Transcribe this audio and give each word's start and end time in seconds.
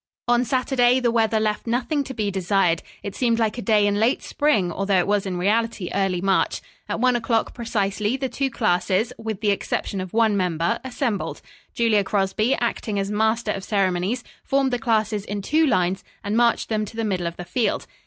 On 0.27 0.43
Saturday 0.43 0.99
the 0.99 1.11
weather 1.11 1.39
left 1.39 1.67
nothing 1.67 2.03
to 2.05 2.15
be 2.15 2.31
desired. 2.31 2.81
It 3.03 3.13
seemed 3.15 3.37
like 3.37 3.59
a 3.59 3.61
day 3.61 3.85
in 3.85 3.99
late 3.99 4.23
spring, 4.23 4.71
although 4.71 4.97
it 4.97 5.05
was 5.05 5.27
in 5.27 5.37
reality 5.37 5.91
early 5.93 6.21
March. 6.21 6.59
At 6.89 6.99
one 6.99 7.15
o'clock 7.15 7.53
precisely 7.53 8.17
the 8.17 8.27
two 8.27 8.49
classes, 8.49 9.13
with 9.19 9.41
the 9.41 9.51
exception 9.51 10.01
of 10.01 10.11
one 10.11 10.35
member, 10.35 10.79
assembled. 10.83 11.43
Julia 11.75 12.03
Crosby 12.03 12.55
acting 12.55 12.97
as 12.97 13.11
master 13.11 13.51
of 13.51 13.63
ceremonies, 13.63 14.23
formed 14.43 14.73
the 14.73 14.79
classes 14.79 15.23
in 15.23 15.43
two 15.43 15.67
lines, 15.67 16.03
and 16.23 16.35
marched 16.35 16.69
them 16.69 16.83
to 16.85 16.95
the 16.95 17.05
middle 17.05 17.27
of 17.27 17.37
the 17.37 17.45
field. 17.45 17.85